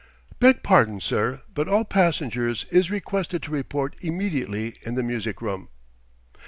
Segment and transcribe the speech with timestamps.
[0.39, 5.69] "Beg pardon, sir, but all passingers is requested to report immedately in the music room."